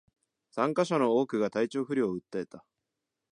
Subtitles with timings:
[0.49, 2.65] 参加者の多くが体調不良を訴えた